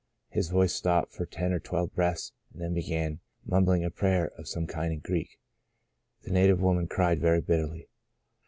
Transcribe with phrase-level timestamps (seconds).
[0.29, 4.31] His voice stopped for ten or twelve breaths and then he began mumbling a prayer
[4.35, 5.39] of some kind in Greek.
[6.23, 7.87] The native woman cried very bitterly.